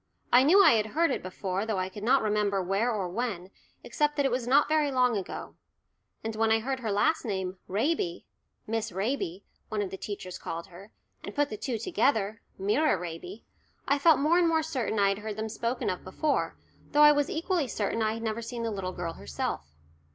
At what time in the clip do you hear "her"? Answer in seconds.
6.79-6.91, 10.69-10.91